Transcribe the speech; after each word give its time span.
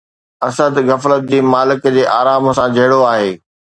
اسد 0.47 0.73
غفلت 0.89 1.21
جي 1.31 1.39
مالڪ 1.51 1.85
جي 1.99 2.03
آرام 2.17 2.43
سان 2.61 2.67
جهيڙو 2.79 2.99
آهي! 3.13 3.29